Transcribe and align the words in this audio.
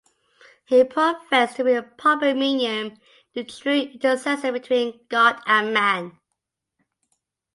He 0.65 0.83
professed 0.83 1.57
to 1.57 1.63
be 1.63 1.73
the 1.75 1.83
proper 1.83 2.33
medium, 2.33 2.97
the 3.35 3.43
true 3.43 3.81
intercessor 3.81 4.51
between 4.51 4.99
God 5.09 5.39
and 5.45 5.75
man. 5.75 6.17